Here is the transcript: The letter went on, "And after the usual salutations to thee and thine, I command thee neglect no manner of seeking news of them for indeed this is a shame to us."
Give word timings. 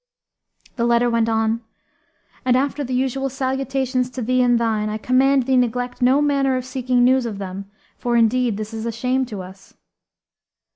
The 0.77 0.85
letter 0.85 1.11
went 1.11 1.29
on, 1.29 1.61
"And 2.43 2.55
after 2.57 2.83
the 2.83 2.95
usual 2.95 3.29
salutations 3.29 4.09
to 4.09 4.23
thee 4.23 4.41
and 4.41 4.57
thine, 4.59 4.89
I 4.89 4.97
command 4.97 5.43
thee 5.43 5.55
neglect 5.57 6.01
no 6.01 6.23
manner 6.23 6.57
of 6.57 6.65
seeking 6.65 7.03
news 7.03 7.27
of 7.27 7.37
them 7.37 7.69
for 7.99 8.17
indeed 8.17 8.57
this 8.57 8.73
is 8.73 8.87
a 8.87 8.91
shame 8.91 9.27
to 9.27 9.43
us." 9.43 9.75